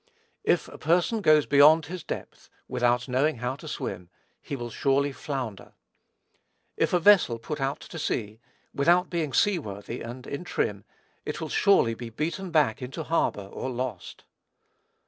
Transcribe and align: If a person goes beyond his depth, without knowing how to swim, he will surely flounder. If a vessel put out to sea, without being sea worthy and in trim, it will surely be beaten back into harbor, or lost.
If 0.43 0.67
a 0.67 0.79
person 0.79 1.21
goes 1.21 1.45
beyond 1.45 1.85
his 1.85 2.03
depth, 2.03 2.49
without 2.67 3.07
knowing 3.07 3.37
how 3.37 3.55
to 3.57 3.67
swim, 3.67 4.09
he 4.41 4.55
will 4.55 4.71
surely 4.71 5.11
flounder. 5.11 5.73
If 6.75 6.91
a 6.91 6.99
vessel 6.99 7.37
put 7.37 7.61
out 7.61 7.79
to 7.81 7.99
sea, 7.99 8.39
without 8.73 9.11
being 9.11 9.31
sea 9.31 9.59
worthy 9.59 10.01
and 10.01 10.25
in 10.25 10.43
trim, 10.43 10.85
it 11.23 11.39
will 11.39 11.49
surely 11.49 11.93
be 11.93 12.09
beaten 12.09 12.49
back 12.49 12.81
into 12.81 13.03
harbor, 13.03 13.43
or 13.45 13.69
lost. 13.69 14.23